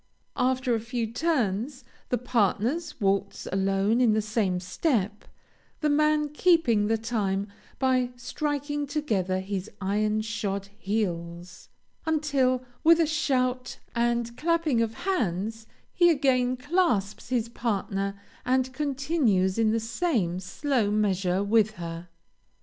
After 0.35 0.73
a 0.73 0.79
few 0.79 1.05
turns, 1.05 1.83
the 2.09 2.17
partners 2.17 2.99
waltz 2.99 3.47
alone 3.51 4.01
in 4.01 4.13
the 4.13 4.19
same 4.23 4.59
step, 4.59 5.25
the 5.81 5.91
man 5.91 6.29
keeping 6.29 6.87
the 6.87 6.97
time 6.97 7.47
by 7.77 8.09
striking 8.15 8.87
together 8.87 9.39
his 9.41 9.69
iron 9.79 10.21
shod 10.21 10.69
heels, 10.79 11.69
until 12.07 12.63
with 12.83 12.99
a 12.99 13.05
shout 13.05 13.77
and 13.93 14.35
clapping 14.37 14.81
of 14.81 14.95
hands 15.05 15.67
he 15.93 16.09
again 16.09 16.57
clasps 16.57 17.29
his 17.29 17.47
partner 17.47 18.19
and 18.43 18.73
continues 18.73 19.59
in 19.59 19.69
the 19.69 19.79
same 19.79 20.39
slow 20.39 20.89
measure 20.89 21.43
with 21.43 21.73
her." 21.75 22.09